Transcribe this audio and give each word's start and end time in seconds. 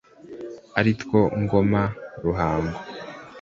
ari 0.79 0.91
two 0.99 1.21
ngoma 1.41 1.81
ruhango 2.25 2.77